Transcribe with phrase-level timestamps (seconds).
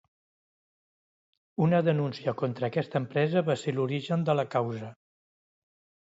[1.65, 4.89] Una denúncia contra aquesta empresa va ser l'origen de la causa.